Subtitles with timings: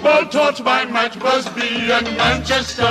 [0.00, 2.88] football taught by Matt Busby and Manchester.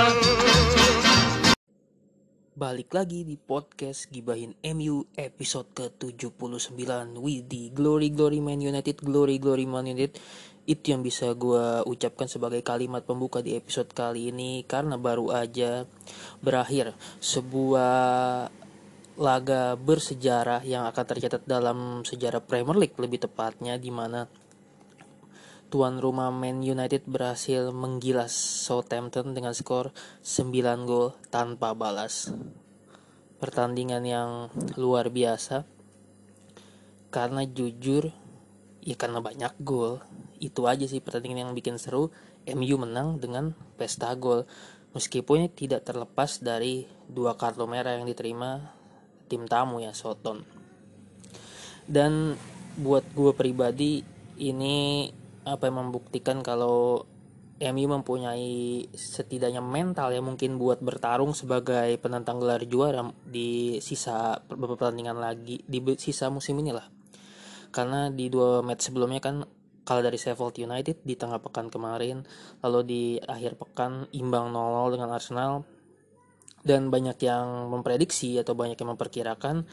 [2.54, 9.42] Balik lagi di podcast Gibahin MU episode ke-79 With the Glory Glory Man United Glory
[9.42, 10.22] Glory Man United
[10.70, 15.82] Itu yang bisa gue ucapkan sebagai kalimat pembuka di episode kali ini Karena baru aja
[16.38, 18.46] berakhir sebuah
[19.18, 24.30] laga bersejarah yang akan tercatat dalam sejarah Premier League lebih tepatnya di mana
[25.70, 29.94] tuan rumah Man United berhasil menggilas Southampton dengan skor
[30.26, 30.50] 9
[30.82, 32.34] gol tanpa balas.
[33.38, 34.30] Pertandingan yang
[34.74, 35.62] luar biasa.
[37.14, 38.10] Karena jujur
[38.82, 40.02] ya karena banyak gol.
[40.42, 42.10] Itu aja sih pertandingan yang bikin seru.
[42.50, 44.50] MU menang dengan pesta gol.
[44.90, 48.74] Meskipun tidak terlepas dari dua kartu merah yang diterima
[49.30, 50.42] tim tamu ya Soton.
[51.86, 52.34] Dan
[52.74, 54.02] buat gue pribadi
[54.42, 55.06] ini
[55.44, 57.04] apa yang membuktikan kalau
[57.60, 64.80] MU mempunyai setidaknya mental ya mungkin buat bertarung sebagai penantang gelar juara di sisa beberapa
[64.80, 66.88] pertandingan lagi di sisa musim ini lah.
[67.68, 69.44] Karena di dua match sebelumnya kan
[69.84, 72.24] kalah dari Sheffield United di tengah pekan kemarin,
[72.64, 75.52] lalu di akhir pekan imbang 0-0 dengan Arsenal
[76.64, 79.64] dan banyak yang memprediksi atau banyak yang memperkirakan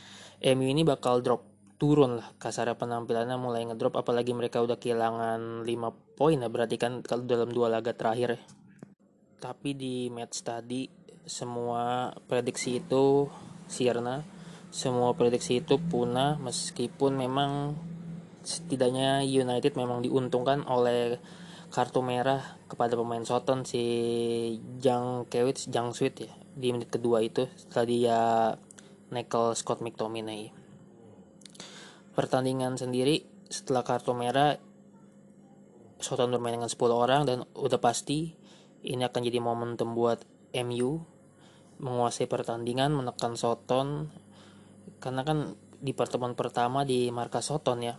[0.44, 6.18] MU ini bakal drop turun lah kasarnya penampilannya mulai ngedrop apalagi mereka udah kehilangan 5
[6.18, 8.42] poin ya berarti kan kalau dalam dua laga terakhir ya.
[9.38, 10.90] Tapi di match tadi
[11.30, 13.30] semua prediksi itu
[13.70, 14.26] sirna,
[14.74, 17.78] semua prediksi itu punah meskipun memang
[18.42, 21.22] setidaknya United memang diuntungkan oleh
[21.70, 23.84] kartu merah kepada pemain Soton si
[24.80, 28.20] Jang Kewits Jang Sweet ya di menit kedua itu setelah dia
[29.14, 30.67] nekel Scott McTominay
[32.18, 34.58] pertandingan sendiri setelah kartu merah
[36.02, 38.34] Soton bermain dengan 10 orang dan udah pasti
[38.86, 40.26] ini akan jadi momentum buat
[40.66, 40.98] MU
[41.78, 44.10] menguasai pertandingan menekan Soton
[44.98, 47.94] karena kan di pertemuan pertama di markas Soton ya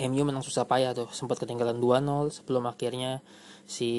[0.00, 1.08] MU menang susah payah tuh.
[1.12, 3.20] Sempat ketinggalan 2-0 sebelum akhirnya
[3.68, 3.90] si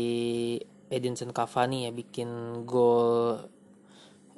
[0.90, 3.46] Edinson Cavani ya bikin gol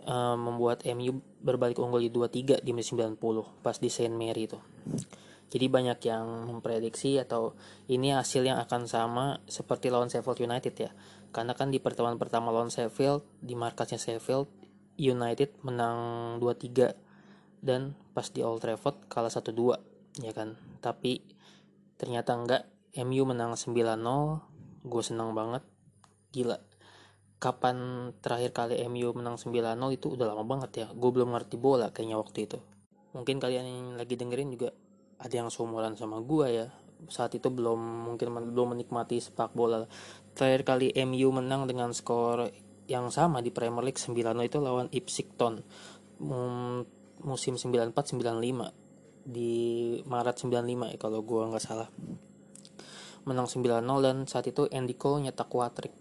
[0.03, 3.21] uh, membuat MU berbalik unggul di 2-3 di menit 90
[3.61, 4.57] pas di Saint Mary itu.
[5.45, 7.53] Jadi banyak yang memprediksi atau
[7.85, 10.89] ini hasil yang akan sama seperti lawan Sheffield United ya.
[11.29, 14.49] Karena kan di pertemuan pertama lawan Sheffield, di markasnya Sheffield,
[14.97, 15.99] United menang
[16.41, 16.97] 2-3
[17.61, 20.57] dan pas di Old Trafford kalah 1-2 ya kan.
[20.81, 21.21] Tapi
[22.01, 22.63] ternyata enggak,
[23.05, 24.41] MU menang 9-0.
[24.81, 25.61] Gue senang banget.
[26.33, 26.57] Gila
[27.35, 30.87] kapan terakhir kali MU menang 9-0 itu udah lama banget ya.
[30.95, 32.57] Gue belum ngerti bola kayaknya waktu itu.
[33.11, 34.71] Mungkin kalian yang lagi dengerin juga
[35.19, 36.67] ada yang seumuran sama gue ya.
[37.11, 39.83] Saat itu belum mungkin belum menikmati sepak bola.
[40.33, 42.49] Terakhir kali MU menang dengan skor
[42.87, 44.15] yang sama di Premier League 9
[44.45, 45.59] itu lawan Ipswich Town.
[47.25, 48.71] Musim 94-95
[49.25, 49.53] di
[50.05, 51.89] Maret 95 ya kalau gue nggak salah.
[53.25, 55.93] Menang 9-0 dan saat itu Andy Cole nyetak hat-trick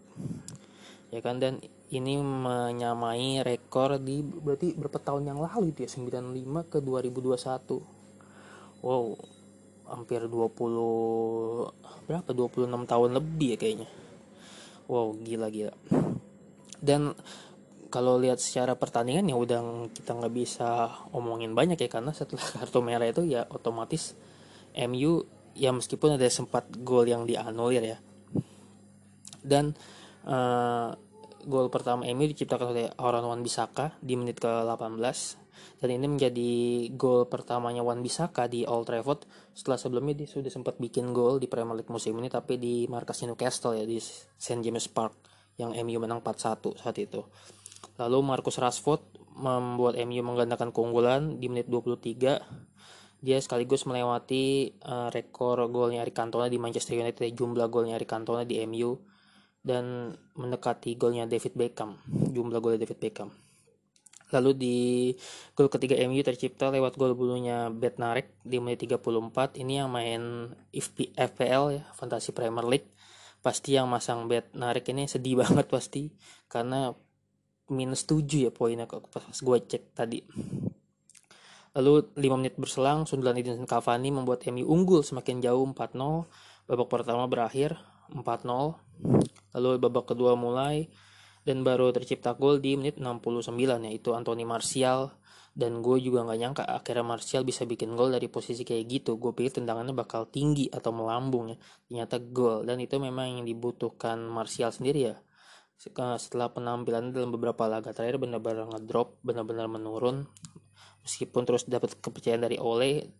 [1.14, 1.38] ya kan?
[1.38, 1.62] Dan
[1.94, 9.16] ini menyamai rekor di berarti berapa tahun yang lalu itu ya 95 ke 2021 wow
[9.94, 12.30] hampir 20 berapa?
[12.34, 13.88] 26 tahun lebih ya kayaknya.
[14.91, 15.72] Wow gila gila.
[16.82, 17.14] Dan
[17.88, 22.82] kalau lihat secara pertandingan ya udah kita nggak bisa omongin banyak ya karena setelah kartu
[22.82, 24.19] merah itu ya otomatis
[24.75, 25.22] MU
[25.54, 27.98] ya meskipun ada sempat gol yang dianulir ya.
[29.44, 29.76] Dan
[30.28, 30.90] uh,
[31.44, 35.44] gol pertama MU diciptakan oleh Aaron Wan Bisaka di menit ke-18
[35.81, 36.52] dan ini menjadi
[36.96, 39.28] gol pertamanya Wan Bisaka di Old Trafford.
[39.52, 43.22] Setelah sebelumnya dia sudah sempat bikin gol di Premier League musim ini tapi di markas
[43.22, 45.14] Newcastle ya di St James Park
[45.60, 47.22] yang MU menang 4-1 saat itu.
[48.00, 49.02] Lalu Marcus Rashford
[49.38, 52.64] membuat MU menggandakan keunggulan di menit 23
[53.25, 58.44] dia sekaligus melewati uh, rekor golnya Eric Cantona di Manchester United jumlah golnya Eric Cantona
[58.44, 59.00] di MU
[59.64, 63.32] dan mendekati golnya David Beckham, jumlah golnya David Beckham.
[64.34, 64.78] Lalu di
[65.55, 69.62] gol ketiga MU tercipta lewat gol bulunya Bednarek di menit 34.
[69.62, 70.50] Ini yang main
[71.16, 72.90] FPL ya, Fantasy Premier League.
[73.44, 76.08] pasti yang masang bet narik ini sedih banget pasti
[76.49, 76.96] karena
[77.69, 80.25] minus 7 ya poinnya pas gue cek tadi
[81.76, 85.76] lalu 5 menit berselang sundulan Edinson Cavani membuat MU unggul semakin jauh 4-0
[86.72, 87.76] babak pertama berakhir
[88.16, 88.25] 4-0
[89.54, 90.90] lalu babak kedua mulai
[91.44, 93.52] dan baru tercipta gol di menit 69
[93.86, 95.12] yaitu Anthony Martial.
[95.54, 99.22] Dan gue juga nggak nyangka akhirnya Martial bisa bikin gol dari posisi kayak gitu.
[99.22, 101.56] Gue pikir tendangannya bakal tinggi atau melambung ya.
[101.86, 102.66] Ternyata gol.
[102.66, 105.16] Dan itu memang yang dibutuhkan Martial sendiri ya.
[105.78, 110.26] Setelah penampilan dalam beberapa laga terakhir benar-benar ngedrop benar-benar menurun.
[111.06, 113.14] Meskipun terus dapat kepercayaan dari Ole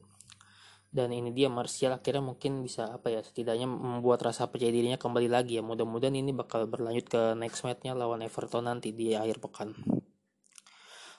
[0.94, 5.26] dan ini dia Martial akhirnya mungkin bisa apa ya setidaknya membuat rasa percaya dirinya kembali
[5.26, 5.62] lagi ya.
[5.67, 9.75] Mudah-mudahan ini bakal berlanjut ke next matchnya lawan Everton nanti di akhir pekan.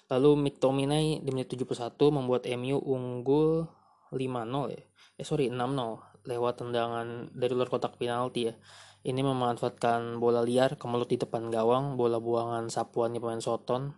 [0.08, 3.68] Lalu McTominay di menit 71 membuat MU unggul
[4.16, 4.82] 5-0 ya.
[5.20, 8.56] Eh sorry 6-0 lewat tendangan dari luar kotak penalti ya.
[9.04, 13.92] Ini memanfaatkan bola liar kemelut di depan gawang bola buangan sapuannya pemain Soton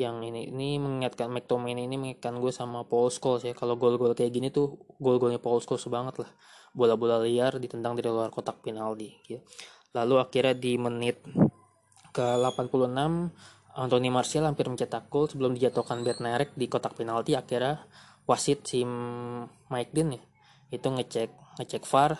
[0.00, 3.52] yang ini ini mengingatkan McTominay ini mengingatkan gue sama Paul Scholes ya.
[3.52, 6.30] Kalau gol-gol kayak gini tuh gol-golnya Paul Scholes banget lah.
[6.72, 9.42] Bola-bola liar ditendang dari luar kotak penalti gitu.
[9.90, 11.18] lalu akhirnya di menit
[12.14, 12.94] ke 86
[13.74, 17.34] Anthony Martial hampir mencetak gol sebelum dijatuhkan Bednarek di kotak penalti.
[17.34, 17.84] Akhirnya
[18.24, 18.86] wasit si
[19.68, 20.22] Mike Dean ya
[20.70, 21.30] itu ngecek
[21.60, 22.16] ngecek VAR.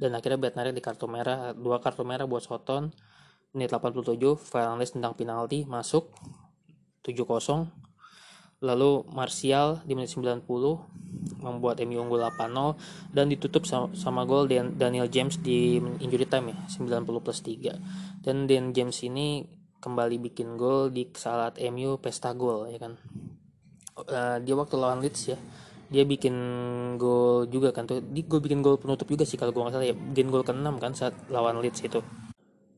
[0.00, 2.90] Dan akhirnya Bednarek di kartu merah dua kartu merah buat Soton.
[3.52, 6.08] Menit 87 Fernandes tendang penalti masuk
[7.02, 7.82] 7-0
[8.62, 10.46] lalu Martial di menit 90
[11.42, 12.78] membuat MU unggul 8-0
[13.10, 18.46] dan ditutup sama, sama gol Daniel James di injury time ya 90 plus 3 dan
[18.46, 19.42] Dan James ini
[19.82, 22.94] kembali bikin gol di saat MU pesta gol ya kan?
[23.92, 25.38] Uh, dia waktu lawan Leeds ya
[25.90, 26.34] dia bikin
[26.96, 27.84] gol juga kan?
[27.84, 30.46] Tuh di gol bikin gol penutup juga sih kalau gue nggak salah ya bikin gol
[30.46, 31.98] ke-6 kan saat lawan Leeds itu.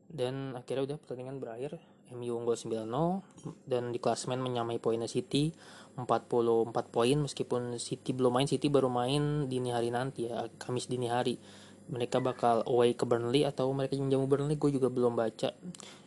[0.08, 1.76] Dan akhirnya udah pertandingan berakhir
[2.12, 2.84] MU unggul 9-0
[3.64, 5.54] dan di klasmen menyamai poinnya City
[5.94, 11.06] 44 poin meskipun City belum main City baru main dini hari nanti ya Kamis dini
[11.06, 11.38] hari.
[11.84, 15.54] Mereka bakal away ke Burnley atau mereka menjamu Burnley gue juga belum baca.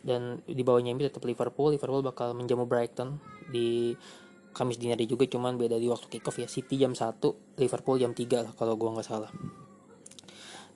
[0.03, 3.95] Dan di bawahnya MU tetap Liverpool Liverpool bakal menjamu Brighton di
[4.51, 8.01] Kamis dini hari juga cuman beda di waktu kick off ya City jam 1 Liverpool
[8.01, 9.31] jam 3 lah kalau gue nggak salah.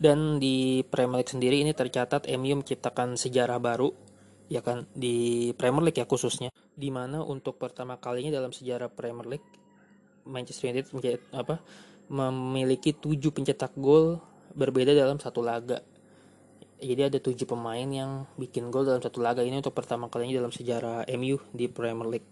[0.02, 4.11] Dan di Premier League sendiri ini tercatat MU menciptakan sejarah baru
[4.52, 6.52] ya kan di Premier League ya khususnya.
[6.76, 9.50] Di mana untuk pertama kalinya dalam sejarah Premier League
[10.28, 11.64] Manchester United menjadi, apa
[12.12, 14.20] memiliki tujuh pencetak gol
[14.52, 15.80] berbeda dalam satu laga.
[16.82, 19.40] Jadi ada tujuh pemain yang bikin gol dalam satu laga.
[19.40, 22.30] Ini untuk pertama kalinya dalam sejarah MU di Premier League.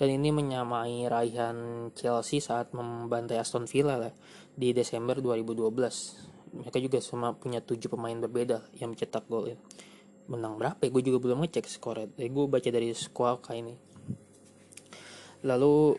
[0.00, 4.12] Dan ini menyamai raihan Chelsea saat membantai Aston Villa lah
[4.56, 9.56] di Desember 2012 mereka juga semua punya tujuh pemain berbeda yang mencetak gol ya.
[10.30, 10.90] Menang berapa ya?
[10.90, 13.74] gue juga belum ngecek skornya eh, gue baca dari kayak ini.
[15.42, 15.98] Lalu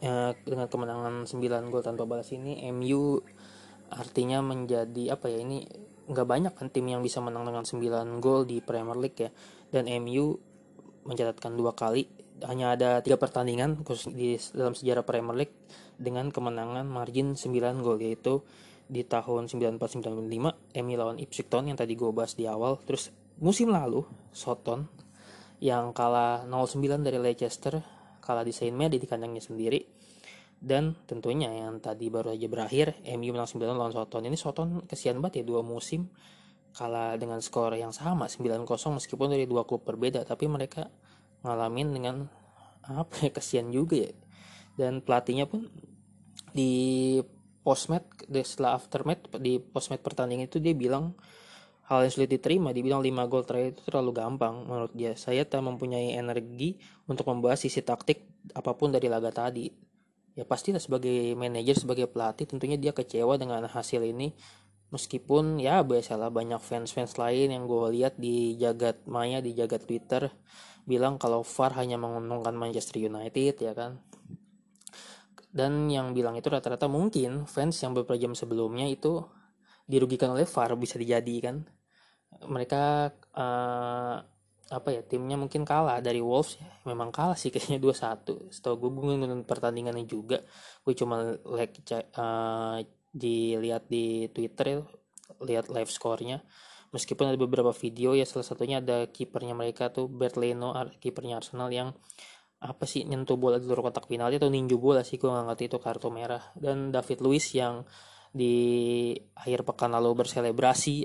[0.00, 3.20] ya, dengan kemenangan 9 gol tanpa balas ini MU
[3.88, 5.40] artinya menjadi apa ya?
[5.40, 5.58] Ini
[6.06, 9.30] nggak banyak kan tim yang bisa menang dengan 9 gol di Premier League ya.
[9.72, 10.36] Dan MU
[11.06, 12.06] mencatatkan dua kali.
[12.44, 15.56] Hanya ada tiga pertandingan khusus di dalam sejarah Premier League
[15.96, 18.44] dengan kemenangan margin 9 gol yaitu
[18.86, 22.78] di tahun 94-95 Emi lawan Ipswich Town yang tadi gue bahas di awal.
[22.84, 23.10] Terus
[23.40, 24.88] musim lalu Soton
[25.60, 27.80] yang kalah 0-9 dari Leicester
[28.20, 29.78] kalah di Saint Mary di kandangnya sendiri.
[30.56, 34.24] Dan tentunya yang tadi baru aja berakhir MU menang 9 lawan Soton.
[34.24, 36.10] Ini Soton kesian banget ya dua musim
[36.76, 40.24] kalah dengan skor yang sama 9-0 meskipun dari dua klub berbeda.
[40.24, 40.88] Tapi mereka
[41.44, 42.16] ngalamin dengan
[42.82, 44.12] apa ya kesian juga ya.
[44.76, 45.68] Dan pelatihnya pun
[46.52, 47.20] di
[47.60, 48.08] postmat
[48.44, 51.16] setelah aftermat di postmat pertandingan itu dia bilang
[51.86, 55.14] hal yang sulit diterima dibilang 5 gol terakhir itu terlalu gampang menurut dia.
[55.14, 58.26] Saya tak mempunyai energi untuk membahas sisi taktik
[58.58, 59.70] apa pun dari laga tadi.
[60.34, 64.34] Ya pastilah sebagai manajer sebagai pelatih tentunya dia kecewa dengan hasil ini.
[64.90, 70.30] Meskipun ya biasalah banyak fans-fans lain yang gue lihat di jagat maya di jagat Twitter
[70.86, 73.98] bilang kalau VAR hanya menguntungkan Manchester United ya kan?
[75.50, 79.26] Dan yang bilang itu rata-rata mungkin fans yang beberapa jam sebelumnya itu
[79.86, 81.66] dirugikan oleh VAR bisa dijadikan
[82.44, 84.20] mereka uh,
[84.66, 86.04] apa ya timnya mungkin kalah.
[86.04, 90.44] Dari Wolves ya memang kalah sih kayaknya 2-1 setahu gue gue nonton pertandingannya juga.
[90.84, 91.80] Gue cuma like
[92.16, 92.82] uh,
[93.16, 94.84] dilihat di Twitter
[95.42, 96.44] lihat live skornya
[96.94, 101.68] meskipun ada beberapa video ya salah satunya ada kipernya mereka tuh Bert Leno kipernya Arsenal
[101.68, 101.92] yang
[102.56, 105.64] apa sih nyentuh bola di luar kotak penalti atau ninju bola sih gue gak ngerti
[105.68, 106.40] itu kartu merah.
[106.56, 107.84] Dan David Luiz yang
[108.32, 111.04] di akhir pekan lalu berselebrasi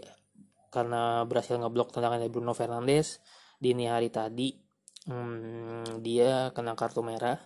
[0.72, 3.20] karena berhasil ngeblok tendangan dari Bruno Fernandes
[3.62, 4.56] dini hari tadi
[5.06, 7.38] hmm, dia kena kartu merah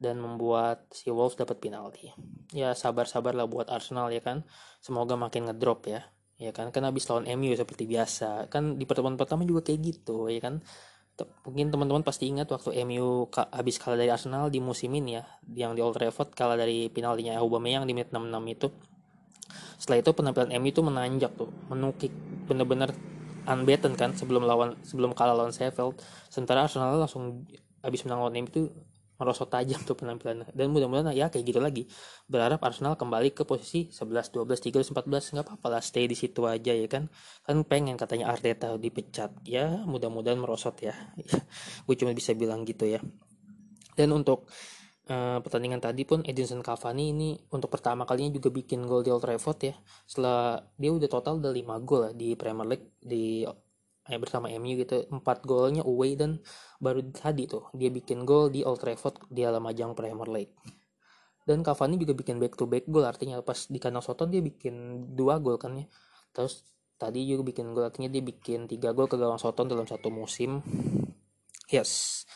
[0.00, 2.08] dan membuat si Wolves dapat penalti.
[2.56, 4.48] Ya sabar-sabar lah buat Arsenal ya kan.
[4.80, 6.08] Semoga makin ngedrop ya.
[6.40, 8.48] Ya kan kan habis lawan MU seperti biasa.
[8.48, 10.64] Kan di pertemuan pertama juga kayak gitu ya kan.
[11.44, 15.76] Mungkin teman-teman pasti ingat waktu MU habis kalah dari Arsenal di musim ini ya, yang
[15.76, 18.68] di Old Trafford kalah dari penaltinya Aubameyang di menit 66 itu.
[19.76, 22.12] Setelah itu penampilan MU itu menanjak tuh, menukik
[22.46, 22.92] bener-bener
[23.48, 25.98] unbeaten kan sebelum lawan sebelum kalah lawan Sheffield.
[26.28, 27.46] Sementara Arsenal langsung
[27.80, 28.62] habis menang lawan MU itu
[29.20, 30.48] merosot tajam tuh penampilannya.
[30.56, 31.84] Dan mudah-mudahan ya kayak gitu lagi.
[32.24, 36.48] Berharap Arsenal kembali ke posisi 11 12 13 14 nggak apa-apa lah stay di situ
[36.48, 37.12] aja ya kan.
[37.44, 39.36] Kan pengen katanya Arteta dipecat.
[39.44, 40.96] Ya mudah-mudahan merosot ya.
[41.84, 43.04] Gue cuma bisa bilang gitu ya.
[43.92, 44.48] Dan untuk
[45.08, 49.24] uh, pertandingan tadi pun Edinson Cavani ini untuk pertama kalinya juga bikin gol di Old
[49.24, 49.74] Trafford ya.
[50.04, 53.46] Setelah dia udah total udah 5 gol lah di Premier League di
[54.10, 55.08] eh, bersama MU gitu.
[55.08, 56.42] Empat golnya away dan
[56.82, 60.54] baru tadi tuh dia bikin gol di Old Trafford di dalam ajang Premier League.
[61.40, 65.08] Dan Cavani juga bikin back to back gol artinya pas di kandang Soton dia bikin
[65.16, 65.86] dua gol kan ya.
[66.36, 66.62] Terus
[67.00, 70.60] tadi juga bikin gol artinya dia bikin tiga gol ke gawang Soton dalam satu musim.
[71.70, 72.26] Yes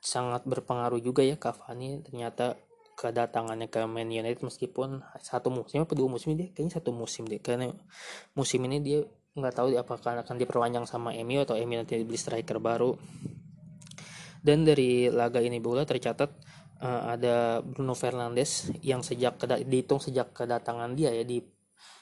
[0.00, 2.56] sangat berpengaruh juga ya Cavani ternyata
[3.00, 7.40] kedatangannya ke Man United meskipun satu musim apa dua musim dia kayaknya satu musim deh.
[7.40, 7.72] Karena
[8.36, 9.00] musim ini dia
[9.32, 12.92] nggak tahu apakah akan diperpanjang sama MU atau MU nanti beli striker baru.
[14.40, 16.28] Dan dari laga ini pula tercatat
[16.80, 21.40] uh, ada Bruno Fernandes yang sejak dihitung sejak kedatangan dia ya di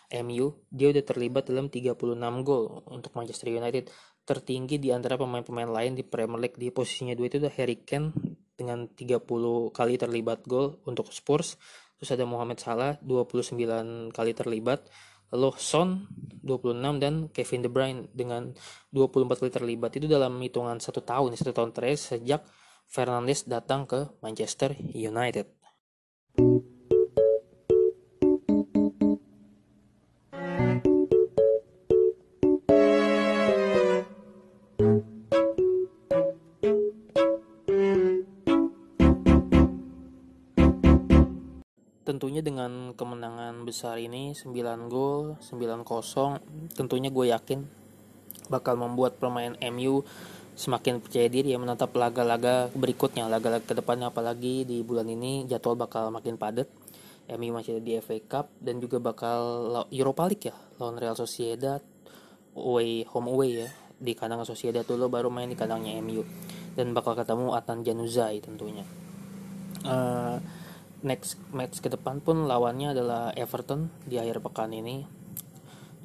[0.09, 1.97] MU dia udah terlibat dalam 36
[2.45, 3.93] gol untuk Manchester United.
[4.25, 6.57] Tertinggi di antara pemain-pemain lain di Premier League.
[6.61, 8.13] Di posisinya dua itu udah Harry Kane
[8.57, 9.25] dengan 30
[9.73, 11.57] kali terlibat gol untuk Spurs.
[12.01, 13.57] Terus ada Mohamed Salah 29
[14.13, 14.89] kali terlibat.
[15.29, 16.09] Lalu Son
[16.41, 18.53] 26 dan Kevin De Bruyne dengan
[18.93, 19.93] 24 kali terlibat.
[19.97, 22.41] Itu dalam hitungan satu tahun satu tahun terakhir sejak
[22.89, 25.58] Fernandes datang ke Manchester United.
[42.09, 47.61] Tentunya dengan kemenangan besar ini 9 gol 9-0 tentunya gue yakin
[48.49, 50.01] bakal membuat pemain MU
[50.57, 55.79] semakin percaya diri ya menatap laga-laga berikutnya laga-laga ke depannya apalagi di bulan ini jadwal
[55.79, 56.67] bakal makin padat.
[57.29, 61.77] MU masih ada di FA Cup dan juga bakal Europa League ya lawan Real Sociedad
[62.57, 63.69] away home away ya
[64.01, 66.25] di kandang Sociedad dulu baru main di kandangnya MU
[66.73, 68.83] dan bakal ketemu Atan Januzaj tentunya.
[69.85, 70.41] Uh,
[71.03, 75.07] next match ke depan pun lawannya adalah Everton di akhir pekan ini.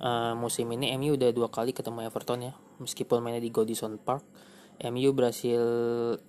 [0.03, 4.25] Uh, musim ini MU udah dua kali ketemu Everton ya, meskipun mainnya di Goodison Park.
[4.83, 5.61] MU berhasil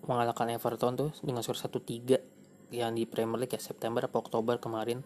[0.07, 5.03] mengalahkan Everton tuh dengan skor 1-3 yang di Premier League ya September atau Oktober kemarin.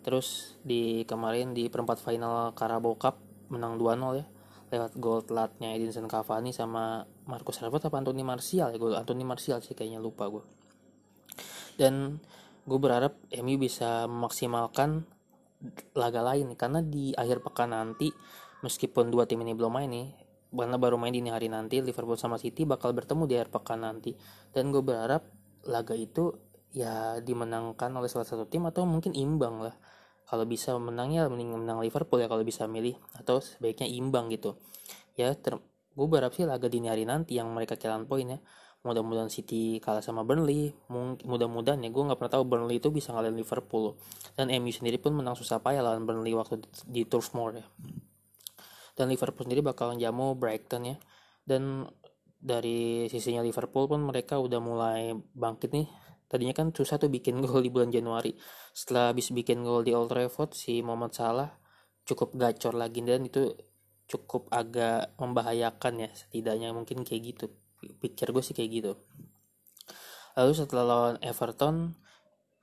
[0.00, 3.18] Terus di kemarin di perempat final Carabao Cup
[3.50, 4.26] menang 2-0 ya
[4.66, 9.62] lewat gol telatnya Edinson Cavani sama Marcus Rashford apa Anthony Martial ya gol Anthony Martial
[9.62, 10.42] sih kayaknya lupa gue.
[11.78, 12.18] Dan
[12.66, 15.06] gue berharap MU bisa memaksimalkan
[15.96, 18.12] laga lain karena di akhir pekan nanti
[18.60, 22.40] meskipun dua tim ini belum main nih karena baru main di hari nanti Liverpool sama
[22.40, 24.14] City bakal bertemu di akhir pekan nanti.
[24.54, 25.26] Dan gue berharap
[25.66, 26.32] laga itu
[26.72, 29.74] ya dimenangkan oleh salah satu tim atau mungkin imbang lah.
[30.26, 34.58] Kalau bisa menangnya mending menang Liverpool ya kalau bisa milih atau sebaiknya imbang gitu.
[35.18, 35.34] Ya
[35.96, 38.38] gue berharap sih laga dini hari nanti yang mereka kehilangan poin ya
[38.86, 40.70] mudah-mudahan City kalah sama Burnley.
[41.26, 43.98] Mudah-mudahan ya gue nggak pernah tahu Burnley itu bisa ngalahin Liverpool.
[44.38, 47.66] Dan MU sendiri pun menang susah payah lawan Burnley waktu di Turf Moor ya.
[48.94, 50.96] Dan Liverpool sendiri bakal jamu Brighton ya.
[51.42, 51.84] Dan
[52.38, 55.90] dari sisinya Liverpool pun mereka udah mulai bangkit nih.
[56.30, 58.30] Tadinya kan susah tuh bikin gol di bulan Januari.
[58.70, 61.50] Setelah habis bikin gol di Old Trafford si Mohamed Salah
[62.06, 63.50] cukup gacor lagi dan itu
[64.06, 67.46] cukup agak membahayakan ya setidaknya mungkin kayak gitu
[67.80, 68.92] pikir gue sih kayak gitu.
[70.36, 71.96] Lalu setelah lawan Everton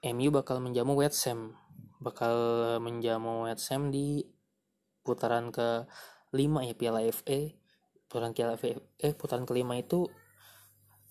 [0.03, 1.57] MU bakal menjamu West Ham.
[2.03, 2.35] Bakal
[2.83, 4.21] menjamu West Ham di
[5.01, 5.87] putaran ke
[6.33, 7.53] 5 ya Piala FA
[8.13, 10.05] putaran Piala FA eh putaran kelima itu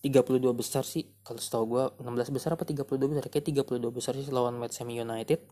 [0.06, 1.06] 32 besar sih.
[1.23, 3.26] Kalau setahu gue 16 besar apa 32 besar?
[3.26, 5.47] Kayak 32 besar sih lawan West Ham United.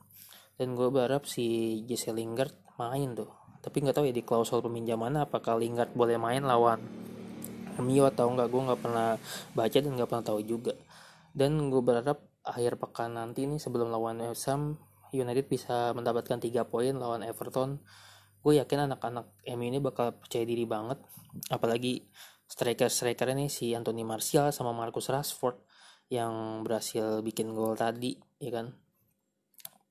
[0.59, 3.30] Dan gue berharap si Jesse Lingard main tuh.
[3.62, 6.83] Tapi nggak tahu ya di klausul peminjaman apakah Lingard boleh main lawan
[7.82, 9.16] MU atau enggak gue nggak pernah
[9.56, 10.72] baca dan nggak pernah tahu juga.
[11.30, 14.49] Dan gue berharap akhir pekan nanti nih sebelum lawan West
[15.10, 17.82] United bisa mendapatkan tiga poin lawan Everton.
[18.40, 21.02] Gue yakin anak-anak MU ini bakal percaya diri banget.
[21.52, 22.08] Apalagi
[22.50, 25.60] striker-striker ini si Anthony Martial sama Marcus Rashford
[26.10, 28.66] yang berhasil bikin gol tadi ya kan?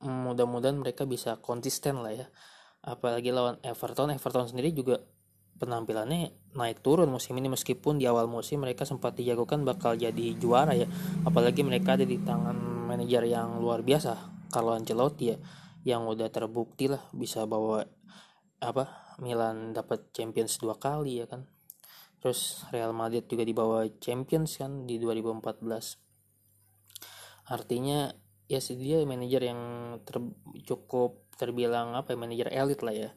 [0.04, 2.28] Mudah-mudahan mereka bisa konsisten lah ya.
[2.84, 5.00] Apalagi lawan Everton Everton sendiri juga
[5.60, 10.72] penampilannya naik turun musim ini meskipun di awal musim mereka sempat dijagokan bakal jadi juara
[10.74, 10.88] ya.
[11.28, 15.38] Apalagi mereka ada di tangan manajer yang luar biasa Carlo Ancelotti ya
[15.84, 17.84] yang udah terbukti lah bisa bawa
[18.60, 21.46] apa Milan dapat Champions dua kali ya kan.
[22.20, 26.10] Terus Real Madrid juga dibawa Champions kan di 2014
[27.50, 28.14] artinya
[28.50, 29.62] ya dia manajer yang
[30.06, 30.22] ter,
[30.66, 33.10] cukup terbilang apa ya manajer elit lah ya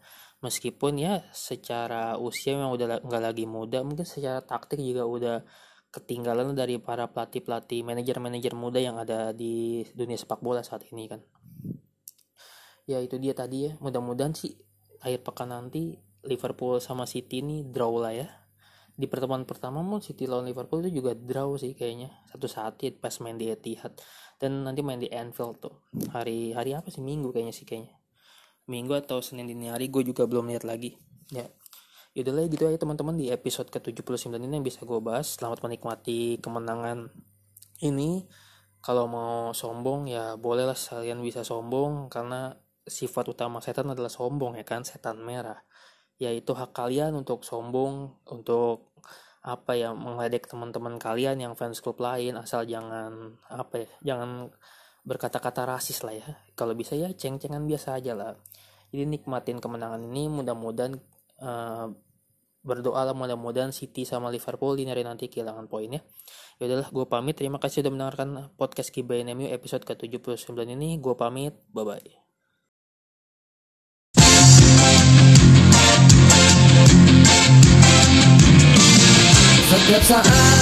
[0.43, 5.37] meskipun ya secara usia memang udah nggak lagi muda mungkin secara taktik juga udah
[5.95, 10.83] ketinggalan dari para pelatih pelatih manajer manajer muda yang ada di dunia sepak bola saat
[10.91, 11.23] ini kan.
[12.91, 13.73] Ya itu dia tadi ya.
[13.79, 14.59] Mudah-mudahan sih
[14.99, 15.95] akhir pekan nanti
[16.27, 18.29] Liverpool sama City ini draw lah ya.
[18.93, 22.11] Di pertemuan pertama mau City lawan Liverpool itu juga draw sih kayaknya.
[22.27, 23.95] Satu saat ya pas main di Etihad.
[24.41, 25.87] Dan nanti main di Anfield tuh.
[26.11, 27.05] Hari hari apa sih?
[27.05, 28.02] Minggu kayaknya sih kayaknya
[28.67, 30.95] minggu atau Senin dini hari gue juga belum lihat lagi.
[31.33, 31.49] Ya
[32.13, 33.17] lah gitu aja teman-teman.
[33.17, 37.09] Di episode ke-79 ini yang bisa gue bahas selamat menikmati kemenangan
[37.81, 38.29] ini.
[38.83, 44.67] Kalau mau sombong ya bolehlah kalian bisa sombong karena sifat utama setan adalah sombong ya
[44.67, 44.85] kan?
[44.85, 45.65] Setan merah.
[46.21, 48.93] Yaitu hak kalian untuk sombong untuk
[49.43, 54.55] apa ya mengledek teman-teman kalian yang fans klub lain asal jangan apa ya jangan
[55.03, 56.27] berkata-kata rasis lah ya.
[56.55, 58.39] Kalau bisa ya ceng-cengan biasa aja lah.
[58.95, 60.95] Jadi nikmatin kemenangan ini mudah-mudahan
[61.43, 61.89] uh,
[62.63, 66.01] berdoa lah mudah-mudahan City sama Liverpool di hari nanti kehilangan poinnya
[66.59, 66.71] ya.
[66.71, 67.35] Udahlah gue pamit.
[67.35, 71.03] Terima kasih sudah mendengarkan podcast Kibain MU episode ke-79 ini.
[71.03, 71.59] Gue pamit.
[71.75, 72.23] Bye bye
[79.73, 80.62] Setiap saat